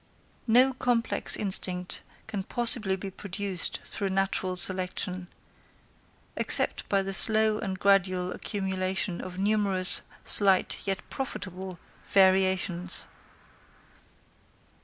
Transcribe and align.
No 0.47 0.73
complex 0.73 1.35
instinct 1.35 2.01
can 2.25 2.41
possibly 2.41 2.95
be 2.95 3.11
produced 3.11 3.81
through 3.85 4.09
natural 4.09 4.55
selection, 4.55 5.27
except 6.35 6.89
by 6.89 7.03
the 7.03 7.13
slow 7.13 7.59
and 7.59 7.77
gradual 7.77 8.31
accumulation 8.31 9.21
of 9.21 9.37
numerous, 9.37 10.01
slight, 10.23 10.87
yet 10.87 11.07
profitable, 11.11 11.77
variations. 12.07 13.05